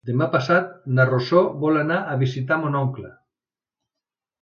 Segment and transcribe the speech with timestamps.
[0.09, 3.15] Demà passat na Rosó vol anar a visitar mon oncle.